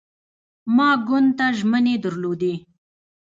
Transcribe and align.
ما 0.75 0.89
ګوند 1.07 1.29
ته 1.37 1.45
ژمنې 1.57 1.95
درلودې. 2.03 2.53